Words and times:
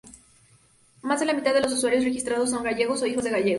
Más 1.03 1.19
de 1.19 1.27
la 1.27 1.33
mitad 1.33 1.53
de 1.53 1.61
los 1.61 1.73
usuarios 1.73 2.03
registrados 2.03 2.49
son 2.49 2.63
gallegos 2.63 3.03
o 3.03 3.05
hijos 3.05 3.23
de 3.23 3.29
gallegos. 3.29 3.49